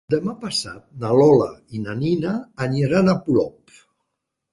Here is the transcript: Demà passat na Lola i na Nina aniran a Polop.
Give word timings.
Demà 0.11 0.31
passat 0.43 0.85
na 1.03 1.11
Lola 1.19 1.49
i 1.79 1.81
na 1.83 1.95
Nina 1.99 2.31
aniran 2.65 3.13
a 3.13 3.15
Polop. 3.27 3.77